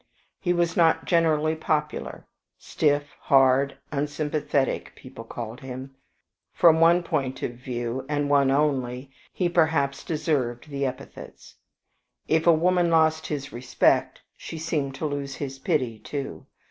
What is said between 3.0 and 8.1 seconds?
hard, unsympathetic, people called him. From one point of view,